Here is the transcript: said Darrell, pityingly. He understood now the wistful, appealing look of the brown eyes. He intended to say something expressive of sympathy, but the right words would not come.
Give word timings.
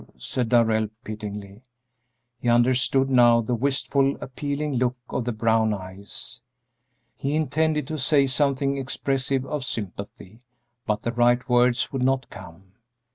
said 0.17 0.49
Darrell, 0.49 0.87
pityingly. 1.03 1.61
He 2.39 2.49
understood 2.49 3.07
now 3.07 3.39
the 3.39 3.53
wistful, 3.53 4.17
appealing 4.19 4.73
look 4.77 4.97
of 5.09 5.25
the 5.25 5.31
brown 5.31 5.75
eyes. 5.75 6.41
He 7.15 7.35
intended 7.35 7.85
to 7.85 7.99
say 7.99 8.25
something 8.25 8.77
expressive 8.77 9.45
of 9.45 9.63
sympathy, 9.63 10.39
but 10.87 11.03
the 11.03 11.11
right 11.11 11.47
words 11.47 11.93
would 11.93 12.01
not 12.01 12.31
come. 12.31 12.71